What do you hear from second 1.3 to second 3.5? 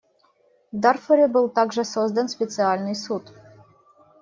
также создан специальный суд.